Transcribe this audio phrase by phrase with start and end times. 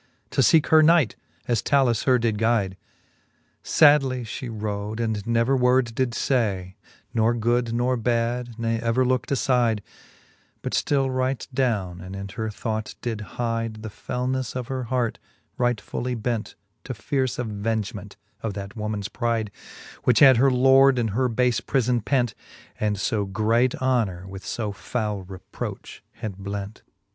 [0.31, 1.15] To feeke her knight,
[1.47, 2.75] as Talus her did guide:
[3.61, 6.73] Sadly flie rode, and never word did {ay,
[7.13, 9.81] Nor good nor bad, ne ever lookt afide,
[10.63, 15.19] But ftill right downe, and in her thought did hide The felnefTe of her heart,
[15.59, 16.55] right fully bent
[16.85, 19.51] To fierce avengement of that woman's pride,
[20.03, 22.33] Which had her lord in her bafe prifbn pent,
[22.79, 26.85] And fo great honour with fb fowle reproch had blent; XIX.